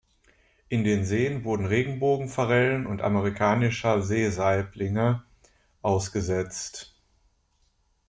In 0.67 0.83
den 0.83 1.05
Seen 1.05 1.43
wurden 1.43 1.67
Regenbogenforellen 1.67 2.87
und 2.87 3.03
Amerikanischer 3.03 4.01
Seesaiblinge 4.01 5.21
ausgesetzt. 5.83 6.95